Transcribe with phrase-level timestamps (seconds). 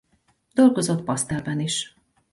[0.53, 1.95] Dolgozott pasztellben is.